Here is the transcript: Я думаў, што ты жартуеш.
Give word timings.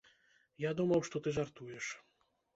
Я 0.63 0.71
думаў, 0.79 1.03
што 1.11 1.21
ты 1.27 1.35
жартуеш. 1.37 1.93